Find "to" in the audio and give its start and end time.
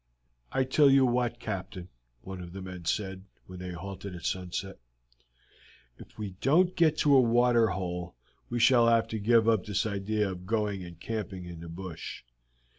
7.05-7.15, 9.09-9.19